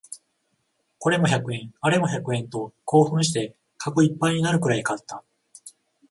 [0.97, 5.23] これも百円、あれも百円と興奮してカゴいっぱいになるくらい買った